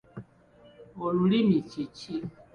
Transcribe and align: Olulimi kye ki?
Olulimi 1.05 1.57
kye 1.69 1.83
ki? 1.97 2.15